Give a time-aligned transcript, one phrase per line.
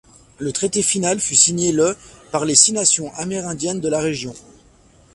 [0.39, 1.95] Le traité final fut signé le
[2.31, 4.33] par les Six nations amérindiennes de la région.